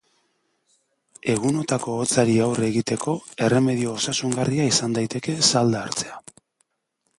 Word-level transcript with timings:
Egunotako 1.33 1.97
hotzari 2.03 2.39
aurre 2.47 2.65
egiteko 2.71 3.15
erremedio 3.49 3.93
osasungarria 4.01 4.65
izan 4.73 4.99
daiteke 4.99 5.39
salda 5.53 5.85
hartzea. 5.85 6.19